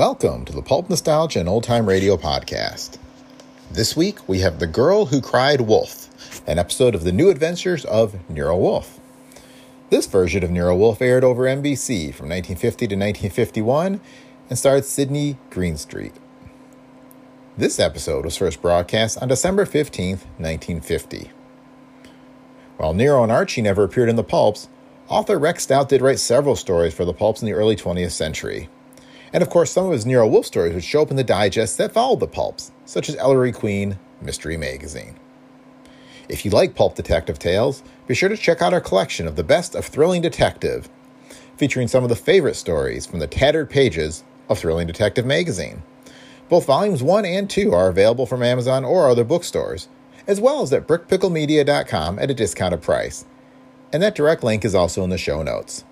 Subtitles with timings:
[0.00, 2.96] Welcome to the Pulp Nostalgia and Old Time Radio podcast.
[3.70, 6.08] This week we have The Girl Who Cried Wolfe,
[6.46, 8.98] an episode of the new adventures of Nero Wolfe.
[9.90, 14.00] This version of Nero Wolfe aired over NBC from 1950 to 1951
[14.48, 16.14] and starred Sydney Greenstreet.
[17.58, 21.30] This episode was first broadcast on December 15, 1950.
[22.78, 24.70] While Nero and Archie never appeared in the pulps,
[25.08, 28.70] author Rex Stout did write several stories for the pulps in the early 20th century.
[29.32, 31.76] And of course, some of his Nero Wolfe stories would show up in the digests
[31.76, 35.16] that followed the pulps, such as Ellery Queen Mystery Magazine.
[36.28, 39.44] If you like pulp detective tales, be sure to check out our collection of the
[39.44, 40.88] best of Thrilling Detective,
[41.56, 45.82] featuring some of the favorite stories from the tattered pages of Thrilling Detective magazine.
[46.48, 49.88] Both volumes 1 and 2 are available from Amazon or other bookstores,
[50.26, 53.24] as well as at brickpicklemedia.com at a discounted price.
[53.92, 55.84] And that direct link is also in the show notes.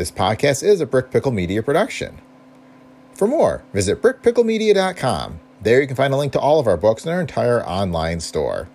[0.00, 2.22] This podcast is a Brick Pickle Media production.
[3.12, 5.40] For more, visit brickpicklemedia.com.
[5.60, 8.20] There you can find a link to all of our books and our entire online
[8.20, 8.70] store.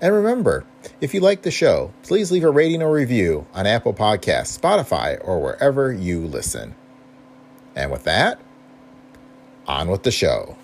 [0.00, 0.64] And remember,
[1.02, 5.20] if you like the show, please leave a rating or review on Apple Podcasts, Spotify,
[5.22, 6.74] or wherever you listen.
[7.76, 8.40] And with that,
[9.66, 10.56] on with the show.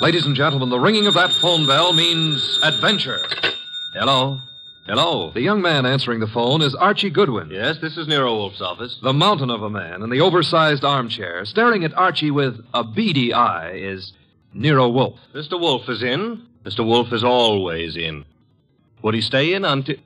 [0.00, 3.20] Ladies and gentlemen, the ringing of that phone bell means adventure.
[3.98, 4.40] Hello?
[4.86, 5.30] Hello.
[5.30, 7.48] The young man answering the phone is Archie Goodwin.
[7.50, 8.98] Yes, this is Nero Wolfe's office.
[9.02, 13.32] The mountain of a man in the oversized armchair, staring at Archie with a beady
[13.32, 14.12] eye, is
[14.52, 15.18] Nero Wolfe.
[15.34, 15.58] Mr.
[15.58, 16.42] Wolfe is in.
[16.62, 16.84] Mr.
[16.84, 18.26] Wolfe is always in.
[19.00, 19.96] Would he stay in until.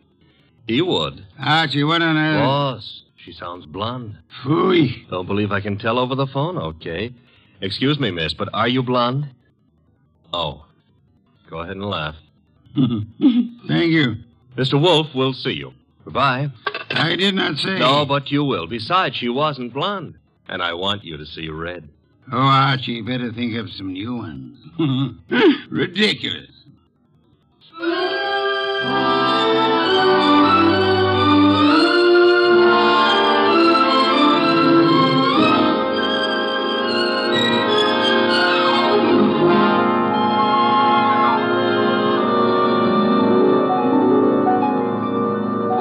[0.69, 1.27] He would.
[1.37, 2.47] Archie, what on earth?
[2.47, 4.19] Boss, she sounds blonde.
[4.45, 5.11] Phooey.
[5.11, 7.13] Don't believe I can tell over the phone, okay.
[7.61, 9.31] Excuse me, miss, but are you blonde?
[10.33, 10.65] Oh.
[11.51, 12.15] Go ahead and laugh.
[13.69, 14.17] Thank you.
[14.57, 14.81] Mr.
[14.81, 15.73] Wolfe we'll see you.
[16.05, 16.49] Goodbye.
[16.91, 17.79] I did not say.
[17.79, 18.67] No, but you will.
[18.67, 20.15] Besides, she wasn't blonde.
[20.49, 21.89] And I want you to see red.
[22.33, 24.59] Oh, Archie, better think of some new ones.
[25.71, 26.51] Ridiculous.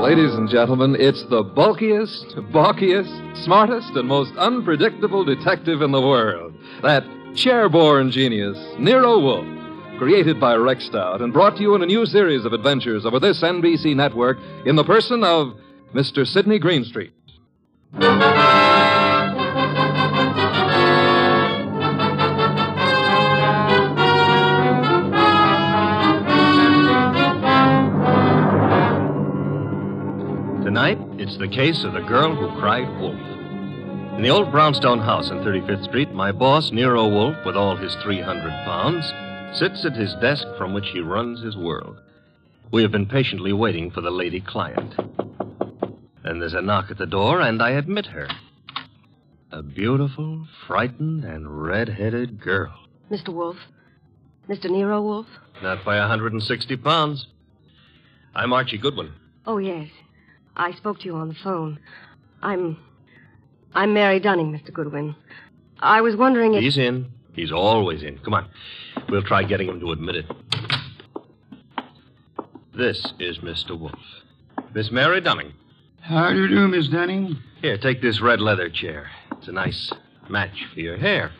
[0.10, 6.56] Ladies and gentlemen, it's the bulkiest, balkiest, smartest, and most unpredictable detective in the world.
[6.82, 7.04] That
[7.36, 12.08] chair-borne genius, Nero Wolfe, created by Rex Stout and brought to you in a new
[12.08, 15.54] series of adventures over this NBC network in the person of
[15.94, 16.26] Mr.
[16.26, 17.14] Sydney Greenstreet.
[31.20, 33.20] It's the case of the girl who cried wolf.
[34.16, 37.94] In the old brownstone house on 35th Street, my boss, Nero Wolfe, with all his
[37.96, 39.06] 300 pounds,
[39.58, 42.00] sits at his desk from which he runs his world.
[42.72, 44.96] We have been patiently waiting for the lady client.
[46.24, 48.30] Then there's a knock at the door, and I admit her.
[49.52, 52.74] A beautiful, frightened, and red-headed girl.
[53.12, 53.34] Mr.
[53.34, 53.58] Wolfe?
[54.48, 54.70] Mr.
[54.70, 55.28] Nero Wolfe?
[55.62, 57.28] Not by a 160 pounds.
[58.34, 59.12] I'm Archie Goodwin.
[59.46, 59.90] Oh, yes.
[60.56, 61.80] I spoke to you on the phone.
[62.42, 62.78] I'm.
[63.74, 64.74] I'm Mary Dunning, Mr.
[64.74, 65.16] Goodwin.
[65.80, 66.62] I was wondering if.
[66.62, 67.12] He's in.
[67.34, 68.18] He's always in.
[68.20, 68.50] Come on.
[69.10, 70.26] We'll try getting him to admit it.
[72.76, 73.78] This is Mr.
[73.78, 73.94] Wolfe.
[74.74, 75.54] Miss Mary Dunning.
[76.02, 77.38] How do you do, Miss Dunning?
[77.62, 79.10] Here, take this red leather chair.
[79.34, 79.92] It's a nice
[80.30, 81.32] match for your hair.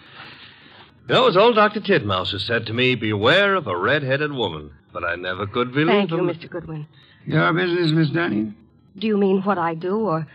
[1.08, 1.80] You know, as old Dr.
[1.80, 4.72] Titmouse has said to me, beware of a red-headed woman.
[4.94, 6.28] But I never could believe Thank you, him.
[6.28, 6.50] Mr.
[6.50, 6.88] Goodwin.
[7.26, 8.56] Your business, Miss Dunning?
[8.98, 10.28] Do you mean what I do or,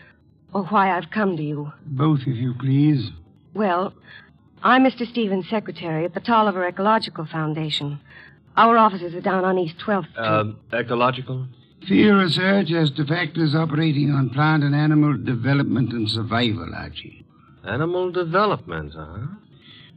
[0.52, 1.72] or why I've come to you?
[1.86, 3.10] Both, if you please.
[3.54, 3.92] Well,
[4.62, 5.08] I'm Mr.
[5.08, 8.00] Stevens' secretary at the Tolliver Ecological Foundation.
[8.56, 10.24] Our offices are down on East 12th Street.
[10.24, 11.46] Um, ecological?
[11.88, 17.26] Field research as to factors operating on plant and animal development and survival, Archie.
[17.64, 19.26] Animal development, huh?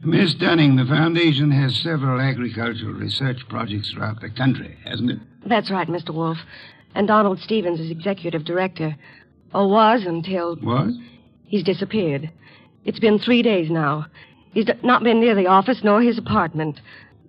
[0.02, 5.18] Miss Dunning, the Foundation has several agricultural research projects throughout the country, hasn't it?
[5.46, 6.10] That's right, Mr.
[6.14, 6.38] Wolfe.
[6.98, 8.96] And Donald Stevens is executive director.
[9.54, 10.88] Or was until What?
[11.46, 12.28] he's disappeared.
[12.84, 14.06] It's been three days now.
[14.52, 16.80] He's d- not been near the office nor his apartment.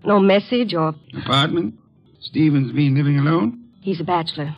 [0.04, 1.76] No message or Apartment?
[2.20, 3.64] Stevens been living alone?
[3.82, 4.58] he's a bachelor.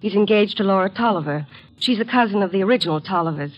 [0.00, 1.46] He's engaged to Laura Tolliver.
[1.78, 3.52] She's a cousin of the original Tollivers.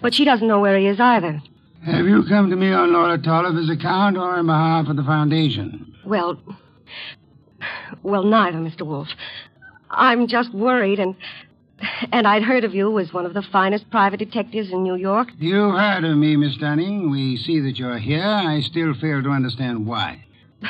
[0.00, 1.42] But she doesn't know where he is either.
[1.84, 5.94] Have you come to me on Laura Tolliver's account or on behalf of the Foundation?
[6.04, 6.38] Well,
[8.04, 8.82] well, neither, Mr.
[8.82, 9.08] Wolfe.
[9.90, 11.14] I'm just worried, and
[12.12, 15.28] And I'd heard of you as one of the finest private detectives in New York.
[15.38, 17.10] You've heard of me, Miss Dunning.
[17.10, 18.24] We see that you're here.
[18.24, 20.24] I still fail to understand why.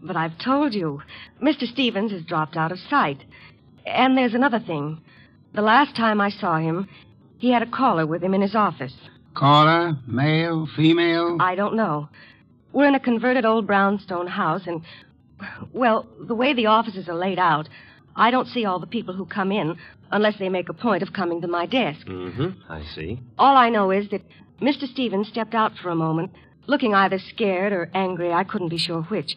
[0.00, 1.02] But I've told you.
[1.42, 1.66] Mr.
[1.66, 3.18] Stevens has dropped out of sight.
[3.84, 5.00] And there's another thing.
[5.54, 6.88] The last time I saw him,
[7.38, 8.94] he had a caller with him in his office.
[9.34, 11.36] Caller, male, female?
[11.40, 12.08] I don't know.
[12.72, 14.82] We're in a converted old brownstone house, and,
[15.72, 17.68] well, the way the offices are laid out,
[18.18, 19.76] I don't see all the people who come in
[20.10, 22.04] unless they make a point of coming to my desk.
[22.06, 22.70] Mm-hmm.
[22.70, 23.20] I see.
[23.38, 24.22] All I know is that
[24.60, 24.88] Mr.
[24.88, 26.32] Stevens stepped out for a moment,
[26.66, 29.36] looking either scared or angry, I couldn't be sure which,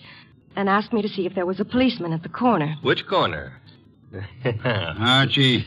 [0.56, 2.76] and asked me to see if there was a policeman at the corner.
[2.82, 3.54] Which corner?
[4.66, 5.66] Archie.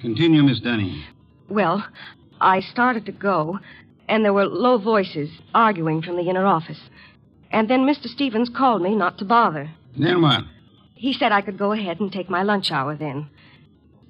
[0.00, 1.02] Continue, Miss Dunning.
[1.48, 1.84] Well,
[2.40, 3.58] I started to go,
[4.08, 6.80] and there were low voices arguing from the inner office.
[7.50, 8.08] And then Mr.
[8.08, 9.70] Stevens called me not to bother.
[9.96, 10.44] Then what?
[10.96, 13.28] He said I could go ahead and take my lunch hour then.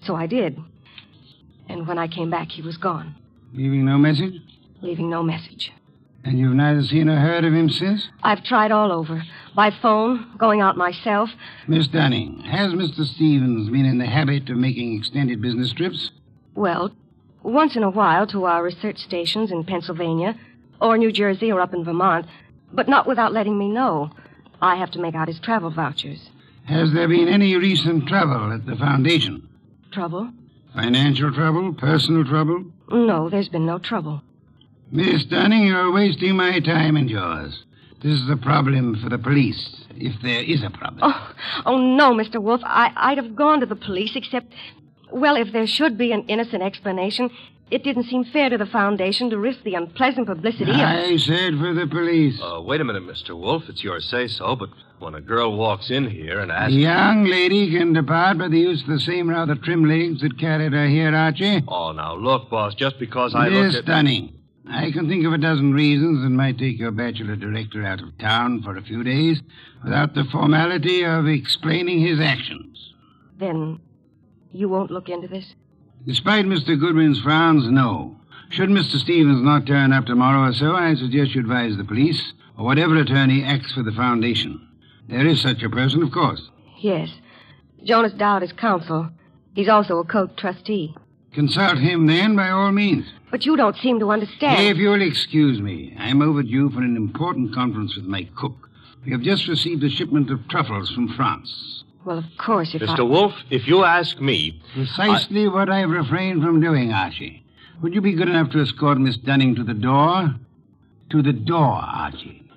[0.02, 0.56] So I did.
[1.68, 3.14] And when I came back, he was gone,
[3.52, 4.40] Leaving no message?
[4.82, 5.72] leaving no message.
[6.22, 8.08] And you've neither seen or heard of him since?
[8.22, 9.22] I've tried all over
[9.54, 11.30] by phone, going out myself.
[11.66, 13.04] Miss Dunning, has Mr.
[13.04, 16.10] Stevens been in the habit of making extended business trips?
[16.54, 16.92] Well,
[17.42, 20.36] once in a while to our research stations in Pennsylvania,
[20.80, 22.26] or New Jersey, or up in Vermont,
[22.72, 24.10] but not without letting me know.
[24.60, 26.28] I have to make out his travel vouchers.
[26.66, 29.48] Has there been any recent trouble at the Foundation?
[29.92, 30.30] Trouble?
[30.74, 31.72] Financial trouble?
[31.74, 32.64] Personal trouble?
[32.90, 34.20] No, there's been no trouble.
[34.90, 37.64] Miss Dunning, you're wasting my time and yours.
[38.02, 41.00] This is a problem for the police, if there is a problem.
[41.02, 41.32] Oh,
[41.66, 42.42] oh no, Mr.
[42.42, 42.62] Wolfe.
[42.64, 44.52] I, I'd have gone to the police, except,
[45.12, 47.30] well, if there should be an innocent explanation,
[47.70, 50.76] it didn't seem fair to the Foundation to risk the unpleasant publicity of.
[50.76, 52.40] I said for the police.
[52.40, 53.36] Uh, wait a minute, Mr.
[53.36, 53.68] Wolfe.
[53.68, 56.74] It's your say so, but when a girl walks in here and asks.
[56.74, 57.14] The asks.
[57.14, 60.72] young lady can depart by the use of the same rather trim legs that carried
[60.72, 61.62] her here, Archie.
[61.66, 63.86] Oh, now look, boss, just because I Miss look at.
[63.86, 64.32] Dunning,
[64.69, 68.16] I can think of a dozen reasons that might take your bachelor director out of
[68.19, 69.40] town for a few days
[69.84, 72.92] without the formality of explaining his actions.
[73.38, 73.80] Then
[74.52, 75.54] you won't look into this?
[76.06, 76.79] Despite Mr.
[76.79, 78.17] Goodwin's frowns, no.
[78.50, 78.97] Should Mr.
[78.97, 82.94] Stevens not turn up tomorrow or so, I suggest you advise the police or whatever
[82.97, 84.69] attorney acts for the Foundation.
[85.08, 86.49] There is such a person, of course.
[86.79, 87.11] Yes.
[87.82, 89.11] Jonas Dowd is counsel.
[89.55, 90.94] He's also a Coke trustee.
[91.32, 93.06] Consult him then, by all means.
[93.32, 94.62] But you don't seem to understand.
[94.64, 98.70] If you'll excuse me, I'm overdue for an important conference with my cook.
[99.05, 101.85] We have just received a shipment of truffles from France.
[102.06, 103.00] Well, of course, if Mr.
[103.00, 103.03] I...
[103.03, 104.62] Wolfe, if you ask me.
[104.73, 107.44] Precisely what I've refrained from doing, Archie.
[107.82, 110.32] Would you be good enough to escort Miss Dunning to the door?
[111.11, 112.49] To the door, Archie.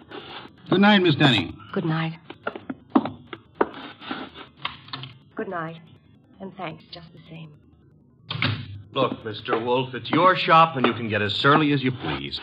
[0.69, 1.57] Good night, Miss Dunning.
[1.73, 2.19] Good night.
[5.33, 5.81] Good night.
[6.39, 7.51] And thanks just the same.
[8.93, 9.63] Look, Mr.
[9.65, 12.39] Wolfe, it's your shop and you can get as surly as you please.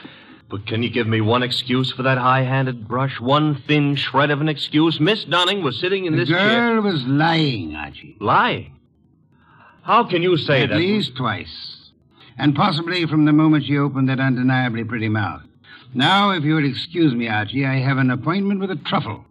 [0.48, 3.20] But can you give me one excuse for that high handed brush?
[3.20, 5.00] One thin shred of an excuse?
[5.00, 6.38] Miss Dunning was sitting in this chair.
[6.38, 8.16] The this girl was lying, Archie.
[8.20, 8.78] Lying.
[9.82, 10.75] How can you say At that?
[10.76, 11.90] At least twice.
[12.38, 15.43] And possibly from the moment she opened that undeniably pretty mouth.
[15.94, 19.24] Now, if you'll excuse me, Archie, I have an appointment with a truffle.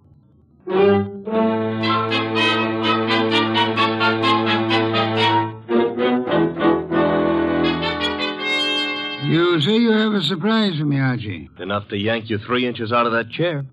[10.06, 11.50] Have a surprise for me, Archie.
[11.60, 13.66] Enough to yank you three inches out of that chair.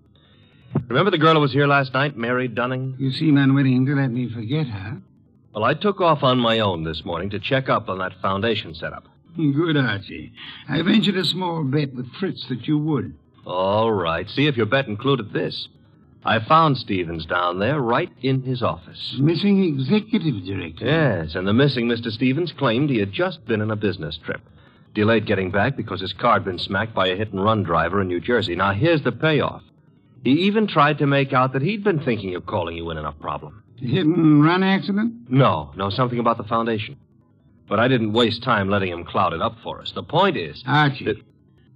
[0.89, 2.97] Remember the girl who was here last night, Mary Dunning?
[2.99, 5.03] You seem unwilling to let me forget her.
[5.55, 8.75] Well, I took off on my own this morning to check up on that foundation
[8.75, 9.05] setup.
[9.37, 10.33] Good, Archie.
[10.69, 13.15] I ventured a small bet with Fritz that you would.
[13.45, 14.29] All right.
[14.29, 15.69] See if your bet included this.
[16.25, 19.17] I found Stevens down there right in his office.
[19.19, 20.87] Missing executive director.
[20.87, 22.11] Yes, and the missing Mr.
[22.11, 24.41] Stevens claimed he had just been on a business trip.
[24.95, 28.01] Delayed getting back because his car had been smacked by a hit and run driver
[28.03, 28.55] in New Jersey.
[28.55, 29.63] Now, here's the payoff.
[30.23, 33.05] He even tried to make out that he'd been thinking of calling you in on
[33.07, 33.63] a problem.
[33.77, 35.15] Hit and run accident?
[35.31, 36.97] No, no, something about the foundation.
[37.69, 39.93] But I didn't waste time letting him cloud it up for us.
[39.93, 40.63] The point is.
[40.67, 41.07] Archie.
[41.07, 41.23] that-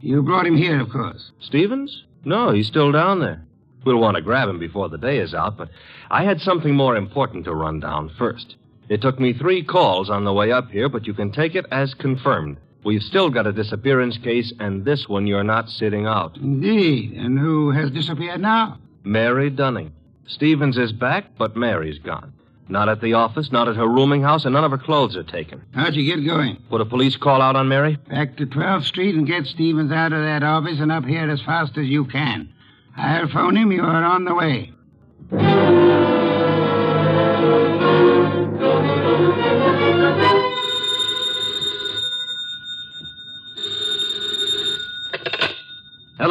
[0.00, 1.32] You brought him here, of course.
[1.40, 2.04] Stevens?
[2.24, 3.42] No, he's still down there.
[3.84, 5.70] We'll want to grab him before the day is out, but
[6.10, 8.56] I had something more important to run down first.
[8.88, 11.66] It took me three calls on the way up here, but you can take it
[11.70, 12.58] as confirmed.
[12.84, 16.36] We've still got a disappearance case, and this one you're not sitting out.
[16.36, 17.14] Indeed.
[17.14, 18.78] And who has disappeared now?
[19.04, 19.92] Mary Dunning.
[20.26, 22.32] Stevens is back, but Mary's gone.
[22.68, 25.22] Not at the office, not at her rooming house, and none of her clothes are
[25.22, 25.62] taken.
[25.72, 26.56] How'd you get going.
[26.68, 27.96] Put a police call out on Mary?
[28.08, 31.40] Back to 12th Street and get Stevens out of that office and up here as
[31.42, 32.52] fast as you can.
[32.96, 33.70] I'll phone him.
[33.70, 34.72] You are on the way.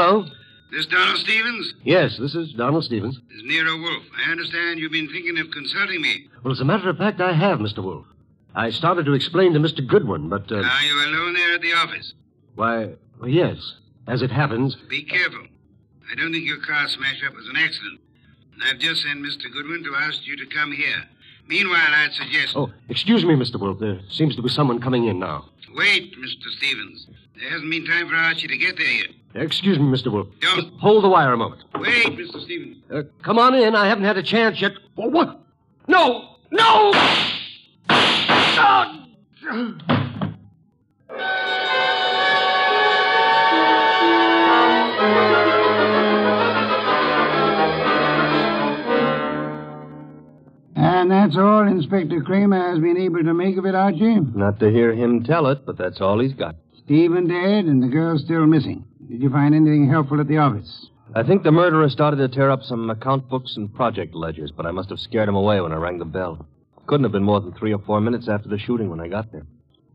[0.06, 0.24] Hello?
[0.72, 1.74] This Donald Stevens?
[1.84, 3.18] Yes, this is Donald Stevens.
[3.28, 4.04] This is Nero Wolfe.
[4.24, 6.28] I understand you've been thinking of consulting me.
[6.44, 7.84] Well, as a matter of fact, I have, Mr.
[7.84, 8.06] Wolfe.
[8.54, 9.86] I started to explain to Mr.
[9.86, 12.14] Goodwin, but, uh, Are you alone there at the office?
[12.54, 13.58] why, well, yes.
[14.06, 15.48] As it happens, Be careful.
[16.12, 18.00] I don't think your car smash up was an accident.
[18.64, 19.52] I've just sent Mr.
[19.52, 21.04] Goodwin to ask you to come here.
[21.48, 22.56] Meanwhile, I'd suggest.
[22.56, 23.60] oh, excuse me, Mr.
[23.60, 23.80] Wolfe.
[23.80, 25.50] There seems to be someone coming in now.
[25.74, 26.48] Wait, Mr.
[26.58, 27.08] Stevens.
[27.40, 29.08] There hasn't been time for Archie to get there yet.
[29.36, 30.12] Excuse me, Mr.
[30.12, 30.27] Wolfe.
[30.39, 30.56] Don't.
[30.56, 31.63] Just hold the wire a moment.
[31.75, 32.42] Wait, Mr.
[32.42, 32.77] Stevens.
[32.89, 33.75] Uh, come on in.
[33.75, 34.72] I haven't had a chance yet.
[34.98, 35.42] Oh, what?
[35.88, 36.38] No!
[36.51, 36.92] No!
[38.58, 39.06] Ah!
[50.77, 54.20] And that's all Inspector Kramer has been able to make of it, Archie.
[54.34, 56.56] Not to hear him tell it, but that's all he's got.
[56.84, 58.84] Stephen dead and the girl still missing.
[59.10, 60.90] Did you find anything helpful at the office?
[61.14, 64.66] I think the murderer started to tear up some account books and project ledgers, but
[64.66, 66.46] I must have scared him away when I rang the bell.
[66.88, 69.32] Couldn't have been more than three or four minutes after the shooting when I got
[69.32, 69.46] there.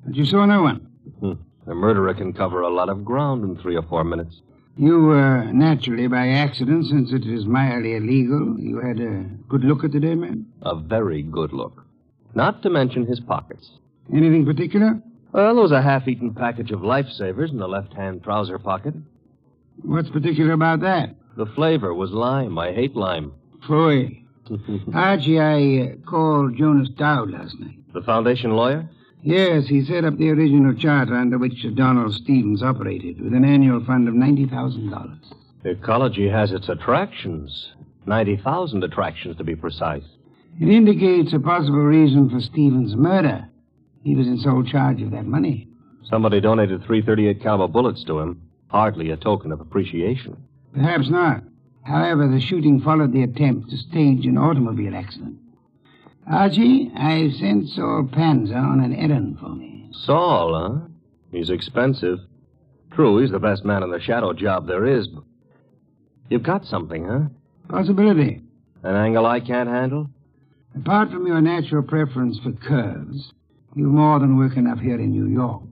[0.04, 0.86] But you saw no one.
[1.18, 1.32] Hmm.
[1.66, 4.40] The murderer can cover a lot of ground in three or four minutes.
[4.76, 8.56] You were naturally by accident, since it is mildly illegal.
[8.58, 10.46] You had a good look at the dead man.
[10.62, 11.84] A very good look.
[12.34, 13.70] Not to mention his pockets.
[14.12, 15.02] Anything particular?
[15.32, 18.94] Well, there was a half-eaten package of lifesavers in the left-hand trouser pocket.
[19.82, 21.14] What's particular about that?
[21.36, 22.58] The flavor was lime.
[22.58, 23.32] I hate lime.
[23.66, 24.22] Foy.
[24.92, 27.76] Archie, I uh, called Jonas Dowd last night.
[27.94, 28.88] the foundation lawyer?
[29.22, 33.84] Yes, he set up the original charter under which Donald Stevens operated, with an annual
[33.84, 35.18] fund of $90,000.
[35.64, 37.72] Ecology has its attractions.
[38.06, 40.02] 90,000 attractions, to be precise.
[40.58, 43.46] It indicates a possible reason for Stevens' murder.
[44.02, 45.68] He was in sole charge of that money.
[46.04, 48.42] Somebody donated 338 caliber bullets to him.
[48.68, 50.36] Hardly a token of appreciation.
[50.72, 51.42] Perhaps not.
[51.82, 55.38] However, the shooting followed the attempt to stage an automobile accident.
[56.30, 59.88] Archie, I've sent Saul Panzer on an errand for me.
[59.92, 60.88] Saul, huh?
[61.32, 62.18] He's expensive.
[62.92, 65.24] True, he's the best man in the shadow job there is, but.
[66.28, 67.20] You've got something, huh?
[67.68, 68.42] Possibility.
[68.82, 70.08] An angle I can't handle?
[70.76, 73.32] Apart from your natural preference for curves,
[73.74, 75.62] you've more than work enough here in New York.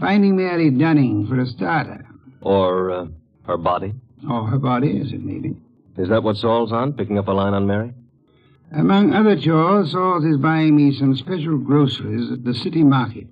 [0.00, 2.06] Finding Mary Dunning for a starter,
[2.40, 3.06] Or, uh,
[3.46, 3.94] her body?
[4.28, 5.56] or her body, as it may be.
[5.96, 7.92] Is that what Saul's on, picking up a line on Mary?
[8.72, 13.28] Among other chores, Saul is buying me some special groceries at the city market.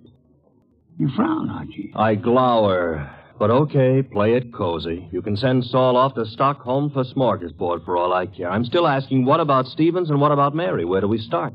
[0.98, 1.92] You frown, Archie.
[1.96, 3.10] I glower.
[3.38, 5.08] But okay, play it cozy.
[5.10, 8.48] You can send Saul off to Stockholm for smorgasbord for all I care.
[8.48, 10.84] I'm still asking, what about Stevens and what about Mary?
[10.84, 11.54] Where do we start?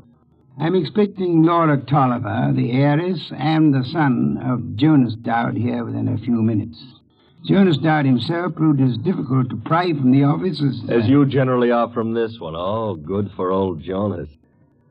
[0.60, 6.18] I'm expecting Laura Tolliver, the heiress, and the son of Jonas Dowd here within a
[6.18, 6.82] few minutes.
[7.44, 10.82] Jonas Dowd himself proved as difficult to pry from the office as...
[10.90, 12.54] As you generally are from this one.
[12.56, 14.28] Oh, good for old Jonas.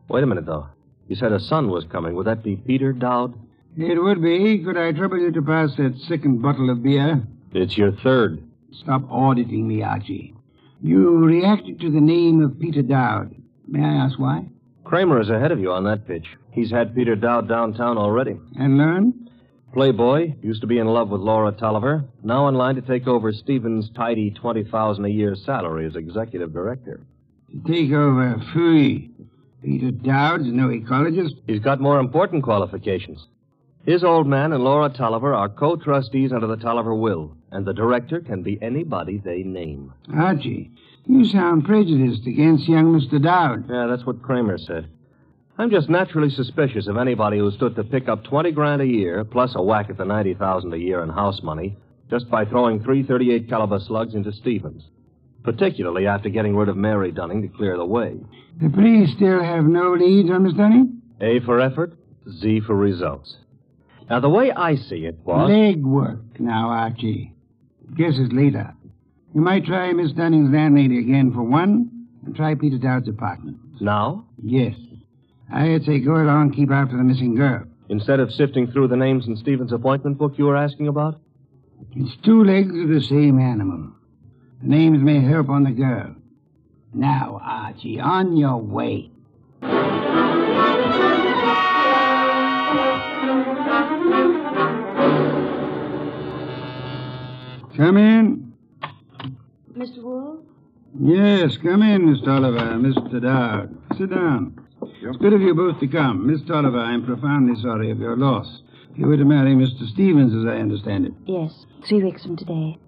[0.08, 0.68] Wait a minute, though.
[1.10, 2.16] You said a son was coming.
[2.16, 3.34] Would that be Peter Dowd?
[3.78, 4.64] It would be.
[4.64, 7.22] Could I trouble you to pass that second bottle of beer?
[7.54, 8.42] It's your third.
[8.72, 10.34] Stop auditing me, Archie.
[10.82, 13.36] You reacted to the name of Peter Dowd.
[13.68, 14.48] May I ask why?
[14.88, 16.26] Kramer is ahead of you on that pitch.
[16.54, 18.40] He's had Peter Dowd downtown already.
[18.58, 19.30] And learn?
[19.74, 23.34] Playboy, used to be in love with Laura Tolliver, now in line to take over
[23.34, 27.02] Stevens' tidy 20000 a year salary as executive director.
[27.52, 29.12] To take over Fui.
[29.62, 31.34] Peter Dowd's no ecologist.
[31.48, 33.28] He's got more important qualifications.
[33.86, 38.20] His old man and Laura Tolliver are co-trustees under the Tolliver will, and the director
[38.20, 39.94] can be anybody they name.
[40.14, 40.72] Archie,
[41.06, 43.22] you sound prejudiced against young Mr.
[43.22, 43.70] Dowd.
[43.70, 44.90] Yeah, that's what Kramer said.
[45.58, 49.24] I'm just naturally suspicious of anybody who stood to pick up 20 grand a year,
[49.24, 51.76] plus a whack at the 90,000 a year in house money,
[52.10, 54.84] just by throwing three 38 caliber slugs into Stevens.
[55.44, 58.18] Particularly after getting rid of Mary Dunning to clear the way.
[58.62, 61.02] The police still have no leads on Miss Dunning?
[61.22, 61.98] A for effort,
[62.30, 63.38] Z for results.
[64.10, 65.50] Now, the way I see it, boss.
[65.50, 67.34] Leg work now, Archie.
[67.96, 68.74] Guess it's later.
[69.34, 71.90] You might try Miss Dunning's landlady again for one,
[72.26, 73.58] and try Peter Dowd's apartment.
[73.82, 74.76] Now, Yes.
[75.52, 77.64] I'd say go along, keep after the missing girl.
[77.90, 81.22] instead of sifting through the names in Stevens' appointment book you were asking about?
[81.96, 83.92] It's two legs of the same animal.
[84.62, 86.14] The names may help on the girl.
[86.94, 89.10] Now, Archie, on your way.
[97.78, 98.54] Come in.
[99.78, 100.02] Mr.
[100.02, 100.40] Wolfe?
[101.00, 103.22] Yes, come in, Miss Tolliver, Mr.
[103.22, 103.78] Dowd.
[104.00, 104.60] Sit down.
[104.82, 106.26] It's good of you both to come.
[106.26, 108.64] Miss Tolliver, I'm profoundly sorry of your loss.
[108.96, 109.88] You were to marry Mr.
[109.88, 111.14] Stevens, as I understand it.
[111.28, 112.80] Yes, three weeks from today.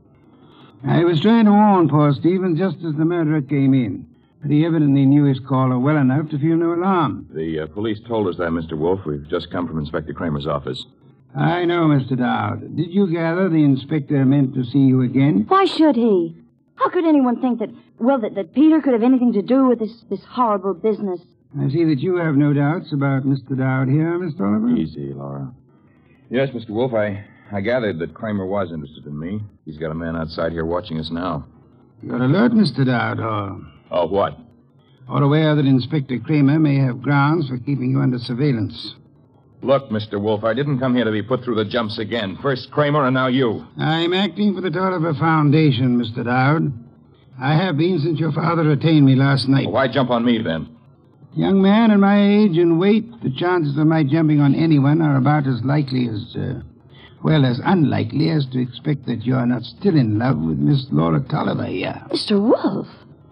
[0.84, 4.08] I was trying to warn poor Stevens just as the murderer came in.
[4.41, 7.27] But he evidently knew his caller well enough to feel no alarm.
[7.31, 8.75] The uh, police told us that, Mr.
[8.75, 9.05] Wolfe.
[9.05, 10.84] We've just come from Inspector Kramer's office.
[11.36, 12.17] I know, Mr.
[12.17, 12.75] Dowd.
[12.75, 15.45] Did you gather the inspector meant to see you again?
[15.48, 16.36] Why should he?
[16.75, 17.69] How could anyone think that,
[18.00, 21.19] well, that, that Peter could have anything to do with this, this horrible business?
[21.59, 23.57] I see that you have no doubts about Mr.
[23.57, 24.38] Dowd here, Mr.
[24.38, 24.69] Tolliver.
[24.75, 25.51] Easy, Laura.
[26.29, 26.69] Yes, Mr.
[26.69, 29.39] Wolfe, I, I gathered that Kramer was interested in me.
[29.65, 31.45] He's got a man outside here watching us now.
[32.01, 32.86] You're alert, Mr.
[32.86, 34.38] Dowd, or, Oh, what?
[35.09, 38.93] or aware that Inspector Kramer may have grounds for keeping you under surveillance.
[39.61, 40.19] Look, Mr.
[40.21, 42.37] Wolfe, I didn't come here to be put through the jumps again.
[42.41, 43.67] First Kramer and now you.
[43.77, 46.23] I'm acting for the Tolliver Foundation, Mr.
[46.23, 46.71] Dowd.
[47.41, 49.69] I have been since your father retained me last night.
[49.69, 50.75] Why jump on me then?
[51.35, 55.17] Young man, at my age and weight, the chances of my jumping on anyone are
[55.17, 56.61] about as likely as, uh,
[57.23, 61.19] well, as unlikely as to expect that you're not still in love with Miss Laura
[61.19, 62.01] Tolliver here.
[62.09, 62.41] Mr.
[62.41, 62.87] Wolfe,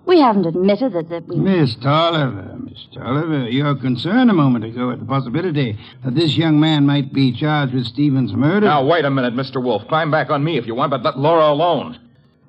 [0.07, 1.35] we haven't admitted that, that we.
[1.35, 6.59] Miss Tolliver, Miss Tolliver, your concern a moment ago at the possibility that this young
[6.59, 8.65] man might be charged with Stevens' murder.
[8.67, 9.61] Now, wait a minute, Mr.
[9.61, 9.87] Wolfe.
[9.87, 11.99] Climb back on me if you want, but let Laura alone.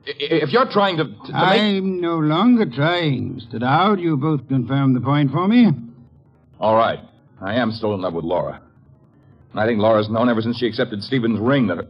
[0.07, 1.61] I- If you're trying to, to, to make...
[1.61, 3.61] I'm no longer trying, Mr.
[3.61, 4.00] Dowd.
[4.00, 5.69] You both confirmed the point for me.
[6.61, 7.00] All right.
[7.41, 8.61] I am still in love with Laura.
[9.53, 11.87] And I think Laura's known ever since she accepted Stevens' ring that,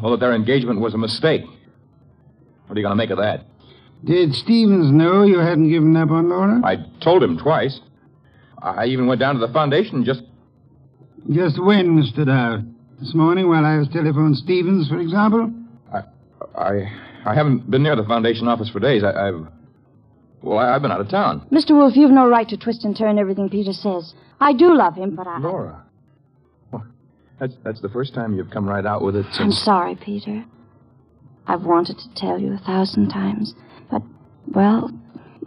[0.00, 1.42] well, that their engagement was a mistake.
[1.42, 3.44] What are you going to make of that?
[4.04, 6.60] Did Stevens know you hadn't given up on Laura?
[6.64, 7.80] I told him twice.
[8.62, 10.22] I even went down to the foundation just.
[11.30, 12.24] Just when, Mr.
[12.24, 12.74] Dowd?
[12.98, 15.52] This morning while I was telephoning Stevens, for example?
[15.92, 16.02] I,
[16.58, 16.92] I,
[17.26, 19.02] I haven't been near the foundation office for days.
[19.04, 19.46] I, I've.
[20.42, 21.46] Well, I, I've been out of town.
[21.52, 21.70] Mr.
[21.70, 24.14] Wolfe, you've no right to twist and turn everything Peter says.
[24.40, 25.38] I do love him, but I.
[25.38, 25.82] Laura.
[26.72, 26.86] Well,
[27.38, 30.44] that's, that's the first time you've come right out with it I'm sorry, Peter.
[31.46, 33.64] I've wanted to tell you a thousand times, but,
[34.50, 34.90] well,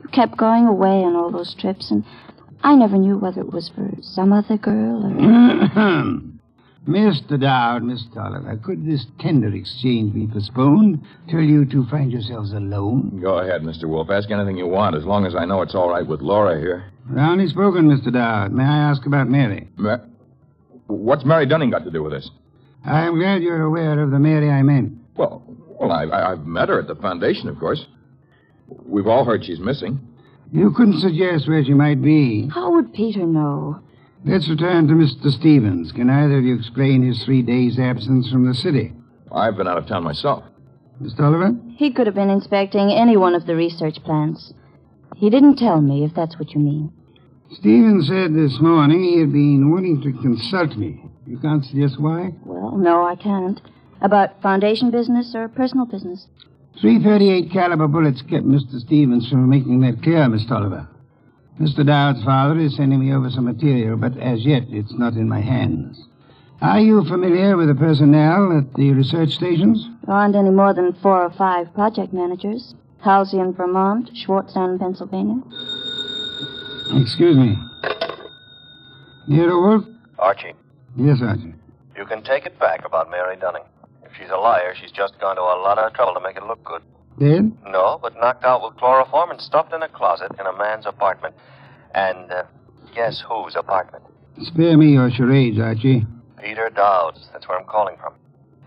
[0.02, 2.04] you kept going away on all those trips, and
[2.64, 6.22] I never knew whether it was for some other girl or.
[6.88, 7.40] Mr.
[7.40, 13.22] Dowd, Miss Tolliver, could this tender exchange be postponed till you two find yourselves alone?
[13.22, 13.86] Go ahead, Mr.
[13.88, 14.10] Wolfe.
[14.10, 16.92] Ask anything you want, as long as I know it's all right with Laura here.
[17.08, 18.12] Roundly spoken, Mr.
[18.12, 18.52] Dowd.
[18.52, 19.70] May I ask about Mary?
[19.78, 20.00] Ma-
[20.88, 22.30] What's Mary Dunning got to do with this?
[22.86, 24.92] I'm glad you're aware of the Mary I meant.
[25.16, 25.42] Well,
[25.80, 27.86] well, I, I, I've met her at the foundation, of course.
[28.86, 30.00] We've all heard she's missing.
[30.52, 32.48] You couldn't suggest where she might be.
[32.48, 33.80] How would Peter know?
[34.26, 35.32] Let's return to Mr.
[35.32, 35.92] Stevens.
[35.92, 38.94] Can either of you explain his three days' absence from the city?
[39.32, 40.44] I've been out of town myself.
[41.00, 41.56] Miss Tolliver?
[41.76, 44.54] He could have been inspecting any one of the research plants.
[45.18, 46.94] He didn't tell me, if that's what you mean.
[47.52, 51.04] Stevens said this morning he had been wanting to consult me.
[51.28, 52.34] You can't suggest why?
[52.46, 53.60] Well, no, I can't.
[54.02, 56.28] About foundation business or personal business?
[56.82, 58.80] 338 caliber bullets kept Mr.
[58.80, 60.88] Stevens from making that clear, Miss Tolliver.
[61.60, 61.86] Mr.
[61.86, 65.40] Dowd's father is sending me over some material, but as yet it's not in my
[65.40, 66.04] hands.
[66.62, 69.88] Are you familiar with the personnel at the research stations?
[70.06, 72.74] There aren't any more than four or five project managers.
[73.04, 75.42] Halsey in Vermont, Schwartz down in Pennsylvania.
[77.02, 77.58] Excuse me.
[79.28, 79.86] Nero Wolfe?
[80.20, 80.54] Archie,
[80.96, 81.54] Yes, Archie.
[81.98, 83.64] you can take it back about Mary Dunning.
[84.18, 86.64] She's a liar, she's just gone to a lot of trouble to make it look
[86.64, 86.82] good.
[87.20, 87.52] Dead?
[87.66, 91.36] No, but knocked out with chloroform and stuffed in a closet in a man's apartment.
[91.94, 92.44] And uh,
[92.96, 94.04] guess whose apartment?
[94.42, 96.06] Spare me your charades, Archie.
[96.42, 97.30] Peter Dowd's.
[97.32, 98.14] That's where I'm calling from.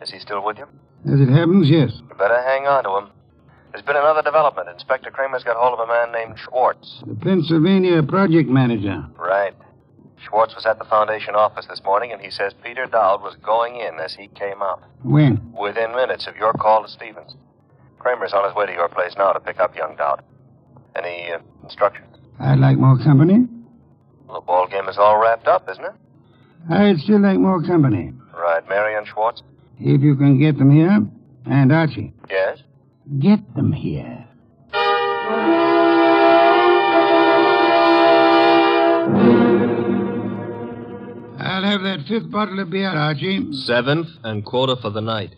[0.00, 0.66] Is he still with you?
[1.12, 1.90] As it happens, yes.
[2.08, 3.12] You better hang on to him.
[3.72, 4.68] There's been another development.
[4.68, 7.02] Inspector Kramer's got hold of a man named Schwartz.
[7.06, 9.04] The Pennsylvania project manager.
[9.18, 9.54] Right.
[10.28, 13.76] Schwartz was at the Foundation office this morning, and he says Peter Dowd was going
[13.76, 14.82] in as he came out.
[15.02, 15.52] When?
[15.58, 17.34] Within minutes of your call to Stevens.
[17.98, 20.22] Kramer's on his way to your place now to pick up young Dowd.
[20.96, 22.16] Any uh, instructions?
[22.40, 23.46] I'd like more company.
[24.26, 25.92] Well, the ball game is all wrapped up, isn't it?
[26.70, 28.12] I'd still like more company.
[28.36, 29.42] Right, Mary and Schwartz?
[29.78, 31.06] If you can get them here.
[31.48, 32.58] And Archie, Yes?
[33.20, 34.26] get them here.
[41.46, 43.52] I'll have that fifth bottle of beer, Archie.
[43.52, 45.36] Seventh and quota for the night.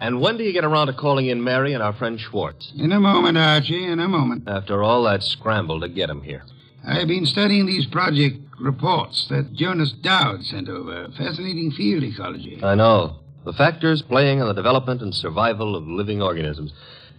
[0.00, 2.72] And when do you get around to calling in Mary and our friend Schwartz?
[2.76, 4.48] In a moment, Archie, in a moment.
[4.48, 6.44] After all that scramble to get him here.
[6.86, 11.08] I've been studying these project reports that Jonas Dowd sent over.
[11.16, 12.60] Fascinating field ecology.
[12.62, 13.16] I know.
[13.44, 16.72] The factors playing on the development and survival of living organisms.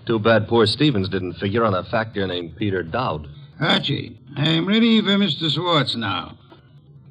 [0.05, 3.27] Too bad poor Stevens didn't figure on a factor named Peter Dowd.
[3.59, 5.49] Archie, I'm ready for Mr.
[5.51, 6.37] Schwartz now.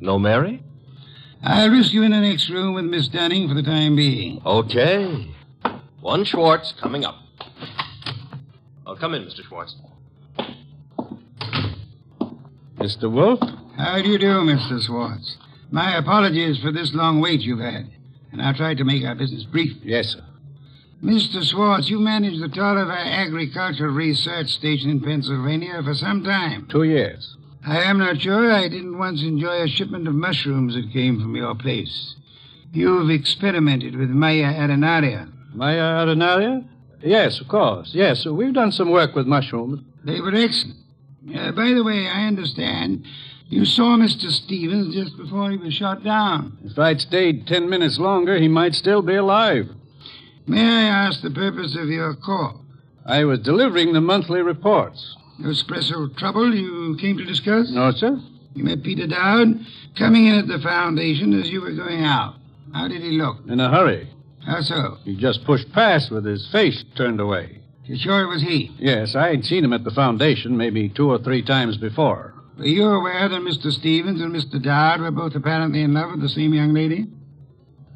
[0.00, 0.62] No Mary?
[1.46, 4.40] I'll risk you in the next room with Miss Dunning for the time being.
[4.46, 5.30] Okay.
[6.00, 7.16] One Schwartz coming up.
[8.86, 9.44] I'll come in, Mr.
[9.46, 9.76] Schwartz.
[12.76, 13.12] Mr.
[13.12, 13.40] Wolfe?
[13.76, 14.80] How do you do, Mr.
[14.86, 15.36] Schwartz?
[15.70, 17.90] My apologies for this long wait you've had,
[18.32, 19.76] and I'll try to make our business brief.
[19.82, 20.24] Yes, sir.
[21.02, 21.42] Mr.
[21.42, 26.68] Schwartz, you managed the Tolliver Agricultural Research Station in Pennsylvania for some time.
[26.70, 27.36] Two years.
[27.66, 31.34] I am not sure I didn't once enjoy a shipment of mushrooms that came from
[31.34, 32.14] your place.
[32.72, 35.32] You've experimented with Mya arenaria.
[35.54, 36.64] Mya arenaria?
[37.02, 37.90] Yes, of course.
[37.94, 39.80] Yes, we've done some work with mushrooms.
[40.04, 40.76] They were excellent.
[41.34, 43.06] Uh, by the way, I understand
[43.48, 44.30] you saw Mr.
[44.30, 46.58] Stevens just before he was shot down.
[46.64, 49.70] If I'd stayed ten minutes longer, he might still be alive.
[50.46, 52.62] May I ask the purpose of your call?
[53.06, 55.16] I was delivering the monthly reports.
[55.38, 57.70] No special trouble you came to discuss?
[57.70, 58.20] No, sir?
[58.54, 59.60] You met Peter Dowd
[59.98, 62.36] coming in at the foundation as you were going out.
[62.72, 63.38] How did he look?
[63.48, 64.08] In a hurry.
[64.46, 64.98] How so?
[65.04, 67.60] He just pushed past with his face turned away.
[67.84, 68.70] You sure it was he?
[68.78, 72.34] Yes, I'd seen him at the foundation maybe two or three times before.
[72.56, 73.72] Were you aware that Mr.
[73.72, 74.62] Stevens and Mr.
[74.62, 77.06] Dowd were both apparently in love with the same young lady?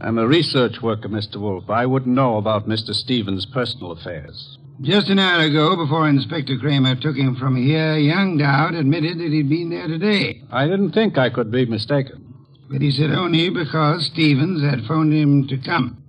[0.01, 1.37] I'm a research worker, Mr.
[1.37, 1.71] Wolfe.
[1.71, 2.93] I wouldn't know about Mr.
[2.95, 4.58] Stevens' personal affairs.
[4.81, 9.33] Just an hour ago, before Inspector Kramer took him from here, young Dowd admitted that
[9.33, 10.41] he'd been there today.
[10.53, 12.33] I didn't think I could be mistaken.
[12.71, 16.01] But he said only because Stevens had phoned him to come.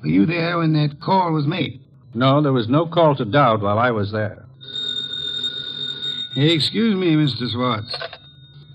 [0.00, 1.80] Were you there when that call was made?
[2.14, 4.46] No, there was no call to Dowd while I was there.
[6.36, 7.50] Excuse me, Mr.
[7.50, 7.96] Schwartz.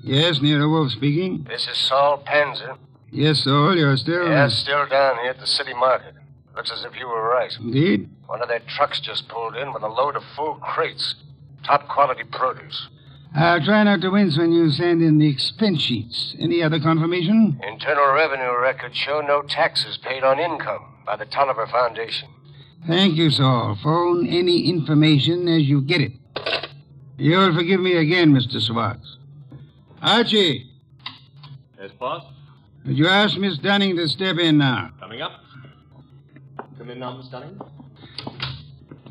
[0.03, 1.45] Yes, Nero Wolfe speaking.
[1.47, 2.77] This is Saul Panzer.
[3.11, 4.27] Yes, Saul, you're still.
[4.27, 6.15] Yes, still down here at the city market.
[6.59, 7.55] Looks as if you were right.
[7.57, 8.09] Indeed?
[8.27, 11.15] One of their trucks just pulled in with a load of full crates.
[11.63, 12.89] Top quality produce.
[13.33, 16.35] I'll try not to wince when you send in the expense sheets.
[16.37, 17.61] Any other confirmation?
[17.65, 22.27] Internal revenue records show no taxes paid on income by the Tolliver Foundation.
[22.85, 23.77] Thank you, Saul.
[23.81, 26.11] Phone any information as you get it.
[27.17, 28.59] You'll forgive me again, Mr.
[28.59, 29.15] Schwartz.
[30.01, 30.69] Archie,
[31.79, 32.25] Yes, boss?
[32.85, 34.89] would you ask Miss Dunning to step in now?
[34.99, 35.39] Coming up.
[36.79, 37.59] Come in now, Miss Dunning.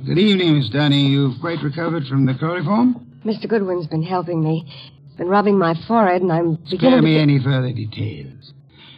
[0.07, 1.05] Good evening, Miss Dunning.
[1.05, 3.21] You've quite recovered from the chloroform?
[3.27, 3.47] Mr.
[3.47, 4.65] Goodwin's been helping me.
[5.07, 7.21] He's been rubbing my forehead, and I'm Spare beginning me to.
[7.21, 8.55] any further details.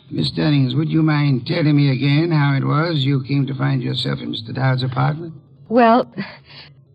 [0.08, 3.82] Miss Dunnings, would you mind telling me again how it was you came to find
[3.82, 4.54] yourself in Mr.
[4.54, 5.34] Dowd's apartment?
[5.68, 6.14] Well,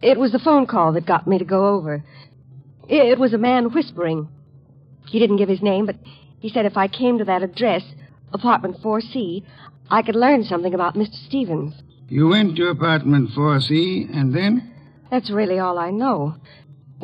[0.02, 2.06] it was the phone call that got me to go over.
[2.88, 4.30] It it was a man whispering.
[5.08, 5.98] He didn't give his name, but
[6.40, 7.84] he said if I came to that address,
[8.32, 9.44] apartment 4C,
[9.89, 11.15] I could learn something about Mr.
[11.28, 11.74] Stevens.
[12.10, 14.71] You went to apartment 4C, and then?
[15.12, 16.36] That's really all I know.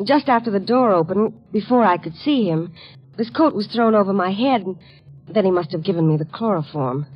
[0.04, 2.72] Just after the door opened, before I could see him,
[3.18, 4.76] his coat was thrown over my head, and
[5.28, 7.06] then he must have given me the chloroform.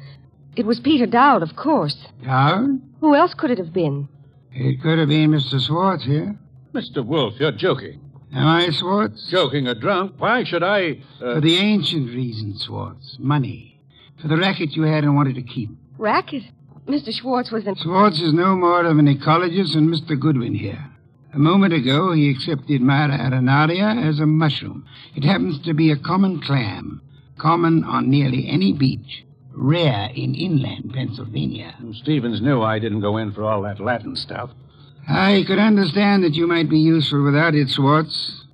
[0.57, 1.97] It was Peter Dowd, of course.
[2.25, 2.81] Dowd?
[3.01, 4.09] Who else could it have been?
[4.53, 5.61] It could have been Mr.
[5.65, 6.39] Schwartz here.
[6.75, 7.05] Mr.
[7.05, 8.01] Wolfe, you're joking.
[8.35, 9.29] Am I Schwartz?
[9.31, 10.15] Joking or drunk?
[10.19, 11.03] Why should I.
[11.21, 13.17] Uh, For the ancient reason, Schwartz.
[13.19, 13.76] Money.
[14.21, 15.71] For the racket you had and wanted to keep.
[15.99, 16.43] Racket?
[16.87, 17.13] Mr.
[17.13, 17.75] Schwartz was in.
[17.75, 20.19] Schwartz is no more of an ecologist than Mr.
[20.19, 20.91] Goodwin here.
[21.35, 24.87] A moment ago, he accepted Mya arenaria as a mushroom.
[25.15, 27.03] It happens to be a common clam,
[27.39, 31.75] common on nearly any beach, rare in inland Pennsylvania.
[31.93, 34.51] Stevens knew I didn't go in for all that Latin stuff.
[35.09, 38.45] I could understand that you might be useful without it, Schwartz.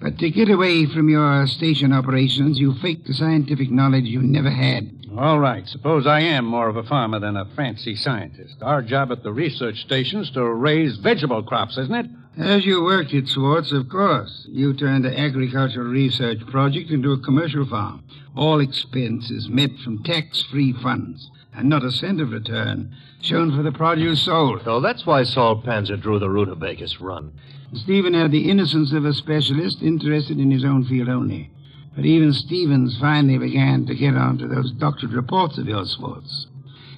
[0.00, 4.50] But to get away from your station operations, you faked the scientific knowledge you never
[4.50, 4.95] had.
[5.18, 8.56] All right, suppose I am more of a farmer than a fancy scientist.
[8.60, 12.06] Our job at the research station's is to raise vegetable crops, isn't it?
[12.36, 14.46] As you worked it, Schwartz, of course.
[14.50, 18.04] You turned the agricultural research project into a commercial farm.
[18.36, 23.72] All expenses met from tax-free funds, and not a cent of return shown for the
[23.72, 24.64] produce sold.
[24.64, 27.32] So that's why Saul Panzer drew the rutabagus run.
[27.72, 31.50] Stephen had the innocence of a specialist interested in his own field only.
[31.96, 36.46] But even Stevens finally began to get onto those doctored reports of yours, Schwartz.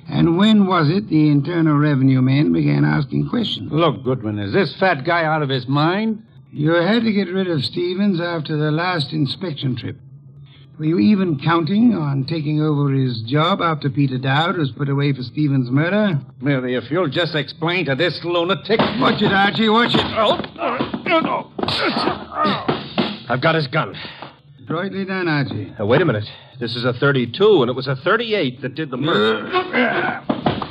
[0.09, 3.71] And when was it the Internal Revenue men began asking questions?
[3.71, 6.25] Look, Goodwin, is this fat guy out of his mind?
[6.51, 9.99] You had to get rid of Stevens after the last inspection trip.
[10.79, 15.13] Were you even counting on taking over his job after Peter Dowd was put away
[15.13, 16.21] for Stevens' murder?
[16.41, 18.79] Merely, if you'll just explain to this lunatic.
[18.79, 20.01] Watch it, Archie, watch it.
[20.05, 20.41] Oh,
[21.07, 21.53] no.
[23.29, 23.95] I've got his gun.
[24.69, 25.73] Adroitly done, Archie.
[25.81, 26.31] Uh, wait a minute.
[26.61, 29.49] This is a 32, and it was a 38 that did the murder.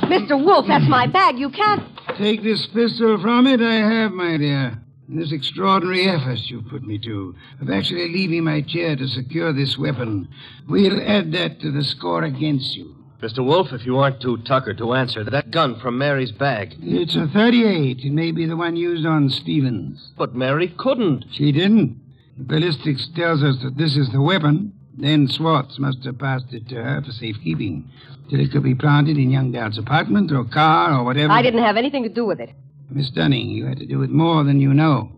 [0.06, 0.40] Mr.
[0.40, 1.36] Wolfe, that's my bag.
[1.36, 1.82] You can't.
[2.16, 4.80] Take this pistol from it, I have, my dear.
[5.08, 9.76] This extraordinary effort you put me to, of actually leaving my chair to secure this
[9.76, 10.28] weapon,
[10.68, 12.94] we'll add that to the score against you.
[13.20, 13.44] Mr.
[13.44, 16.76] Wolfe, if you aren't too tuckered to answer, that gun from Mary's bag.
[16.80, 17.98] It's a 38.
[18.04, 20.12] It may be the one used on Stevens.
[20.16, 21.24] But Mary couldn't.
[21.32, 22.00] She didn't.
[22.38, 24.72] The ballistics tells us that this is the weapon.
[24.96, 27.88] Then Schwartz must have passed it to her for safekeeping,
[28.30, 31.32] till it could be planted in young Dowd's apartment or car or whatever.
[31.32, 32.50] I didn't have anything to do with it.
[32.90, 35.12] Miss Dunning, you had to do with more than you know.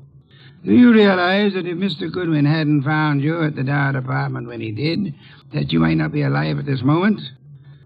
[0.65, 2.13] Do you realize that if Mr.
[2.13, 5.15] Goodwin hadn't found you at the Dowd apartment when he did,
[5.55, 7.21] that you might not be alive at this moment?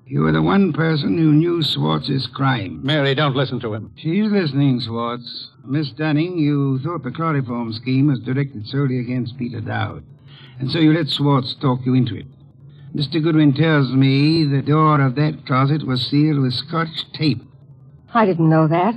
[0.06, 2.80] You were the one person who knew Schwartz's crime.
[2.82, 3.92] Mary, don't listen to him.
[3.96, 5.50] She's listening, Schwartz.
[5.66, 10.04] Miss Dunning, you thought the chloroform scheme was directed solely against Peter Dowd,
[10.58, 12.26] and so you let Schwartz talk you into it.
[12.94, 13.22] Mr.
[13.22, 17.42] Goodwin tells me the door of that closet was sealed with scotch tape.
[18.12, 18.94] I didn't know that.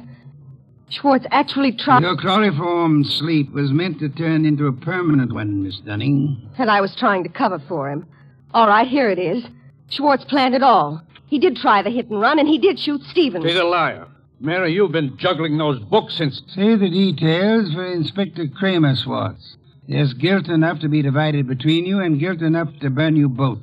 [0.90, 2.04] Schwartz actually tried.
[2.04, 6.50] Your chloroform sleep was meant to turn into a permanent one, Miss Dunning.
[6.58, 8.06] And I was trying to cover for him.
[8.54, 9.44] All right, here it is.
[9.90, 11.02] Schwartz planned it all.
[11.28, 13.46] He did try the hit and run, and he did shoot Stevens.
[13.46, 14.08] He's a liar.
[14.40, 16.42] Mary, you've been juggling those books since.
[16.50, 19.58] Say the details for Inspector Kramer, Schwartz.
[19.88, 23.60] There's guilt enough to be divided between you and guilt enough to burn you both.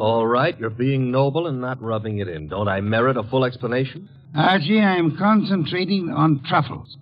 [0.00, 2.48] All right, you're being noble and not rubbing it in.
[2.48, 4.08] Don't I merit a full explanation?
[4.34, 6.96] Archie, I'm concentrating on truffles.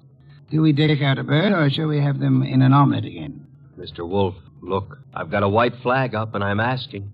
[0.50, 3.46] Do we take out a bird, or shall we have them in an omelet again?
[3.78, 4.08] Mr.
[4.08, 7.12] Wolfe, look, I've got a white flag up and I'm asking.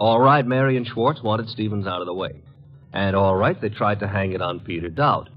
[0.00, 2.40] All right, Mary and Schwartz wanted Stevens out of the way.
[2.90, 5.28] And all right, they tried to hang it on Peter Dowd.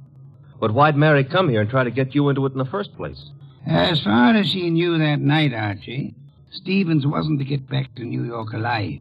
[0.57, 2.95] But why'd Mary come here and try to get you into it in the first
[2.95, 3.29] place?
[3.67, 6.15] As far as she knew that night, Archie,
[6.49, 8.99] Stevens wasn't to get back to New York alive.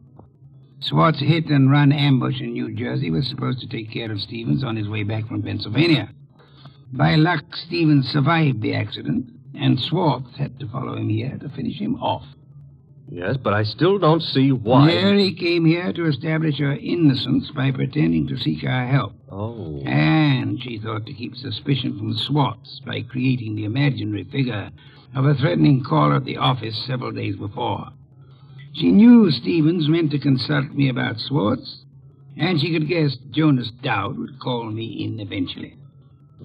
[0.81, 4.65] Schwartz hit and run ambush in New Jersey was supposed to take care of Stevens
[4.65, 6.09] on his way back from Pennsylvania.
[6.91, 11.79] By luck, Stevens survived the accident, and Schwartz had to follow him here to finish
[11.79, 12.25] him off.
[13.09, 14.87] Yes, but I still don't see why.
[14.87, 19.13] Mary came here to establish her innocence by pretending to seek our help.
[19.29, 19.81] Oh.
[19.85, 24.71] And she thought to keep suspicion from Schwartz by creating the imaginary figure
[25.15, 27.89] of a threatening caller at the office several days before.
[28.73, 31.83] She knew Stevens meant to consult me about Schwartz,
[32.35, 35.77] and she could guess Jonas Dowd would call me in eventually.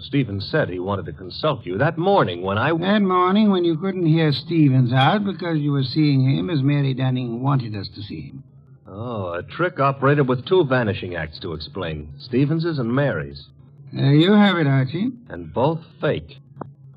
[0.00, 2.72] Stevens said he wanted to consult you that morning when I.
[2.72, 6.94] That morning when you couldn't hear Stevens out because you were seeing him as Mary
[6.94, 8.44] Dunning wanted us to see him.
[8.86, 13.46] Oh, a trick operated with two vanishing acts to explain Stevens's and Mary's.
[13.92, 15.12] There you have it, Archie.
[15.28, 16.38] And both fake.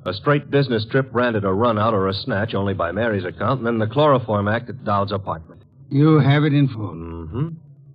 [0.03, 3.59] A straight business trip branded a run out or a snatch only by Mary's account,
[3.59, 5.61] and then the chloroform act at Dowd's apartment.
[5.89, 6.93] You have it in full.
[6.93, 7.49] Mm-hmm.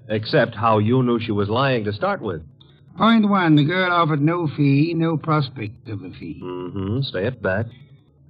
[0.09, 2.43] Except how you knew she was lying to start with.
[2.97, 6.41] Point one, the girl offered no fee, no prospect of a fee.
[6.43, 7.03] Mm-hmm.
[7.03, 7.67] Stay at that.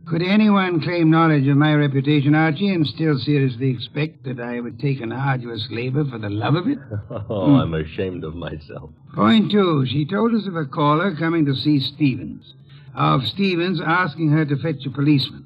[0.06, 4.78] Could anyone claim knowledge of my reputation, Archie, and still seriously expect that I would
[4.78, 6.78] take an arduous labor for the love of it?
[7.28, 8.90] Oh, I'm ashamed of myself.
[9.14, 12.54] Point two, she told us of a caller coming to see Stevens,
[12.94, 15.44] of Stevens asking her to fetch a policeman,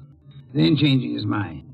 [0.53, 1.70] then changing his mind.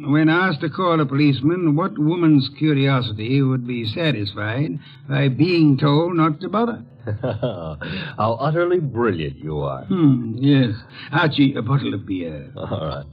[0.00, 6.16] When asked to call a policeman, what woman's curiosity would be satisfied by being told
[6.16, 6.84] not to bother?
[7.22, 9.84] How utterly brilliant you are.
[9.84, 10.74] Hmm, yes.
[11.10, 12.50] Archie, a bottle of beer.
[12.56, 13.06] All right.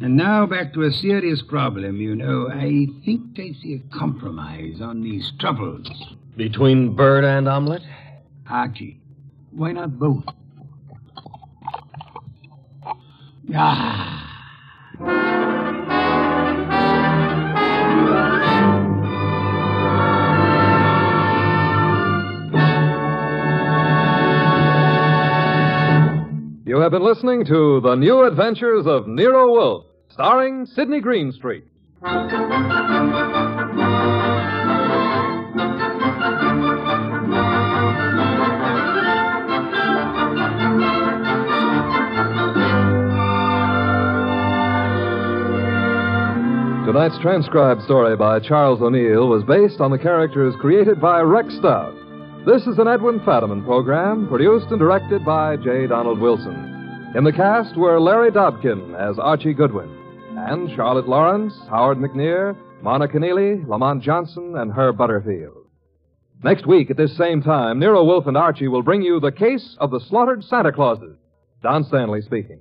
[0.00, 2.48] And now back to a serious problem, you know.
[2.50, 5.88] I think I see a compromise on these troubles.
[6.36, 7.82] Between bird and omelet?
[8.48, 9.00] Archie,
[9.50, 10.24] why not both?
[13.54, 15.33] Ah.
[26.84, 31.64] Have been listening to The New Adventures of Nero Wolfe, starring Sydney Greenstreet.
[46.84, 51.94] Tonight's transcribed story by Charles O'Neill was based on the characters created by Rex Stout.
[52.44, 55.86] This is an Edwin Fadiman program, produced and directed by J.
[55.86, 56.73] Donald Wilson.
[57.14, 59.88] In the cast were Larry Dobkin as Archie Goodwin,
[60.36, 65.68] and Charlotte Lawrence, Howard McNear, Mona Neely, Lamont Johnson, and Herb Butterfield.
[66.42, 69.76] Next week at this same time, Nero Wolfe and Archie will bring you the case
[69.78, 71.16] of the slaughtered Santa Clauses.
[71.62, 72.58] Don Stanley speaking.